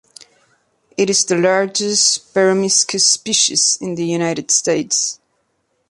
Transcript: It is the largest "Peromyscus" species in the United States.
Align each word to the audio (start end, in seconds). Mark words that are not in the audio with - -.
It 0.97 1.11
is 1.11 1.25
the 1.25 1.37
largest 1.37 2.33
"Peromyscus" 2.33 3.01
species 3.01 3.77
in 3.79 3.93
the 3.93 4.03
United 4.03 4.49
States. 4.49 5.19